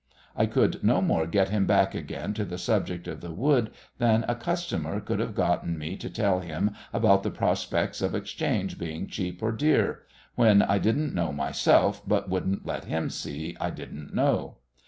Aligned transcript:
I 0.35 0.47
could 0.47 0.83
no 0.83 0.99
more 0.99 1.27
get 1.27 1.49
him 1.49 1.67
back 1.67 1.93
again 1.93 2.33
to 2.33 2.43
the 2.43 2.57
subject 2.57 3.07
of 3.07 3.21
the 3.21 3.29
wood 3.29 3.69
than 3.99 4.25
a 4.27 4.33
customer 4.33 4.99
could 4.99 5.19
have 5.19 5.35
gotten 5.35 5.77
me 5.77 5.95
to 5.97 6.09
tell 6.09 6.39
him 6.39 6.71
about 6.91 7.21
the 7.21 7.29
prospects 7.29 8.01
of 8.01 8.15
exchange 8.15 8.79
being 8.79 9.05
cheap 9.05 9.43
or 9.43 9.51
dear 9.51 9.99
when 10.33 10.63
I 10.63 10.79
didn't 10.79 11.13
know 11.13 11.31
myself 11.31 12.01
but 12.07 12.29
wouldn't 12.31 12.65
let 12.65 12.85
him 12.85 13.11
see 13.11 13.55
I 13.61 13.69
didn't 13.69 14.11
know. 14.11 14.57